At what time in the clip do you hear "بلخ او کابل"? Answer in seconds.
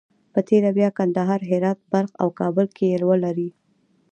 1.91-2.67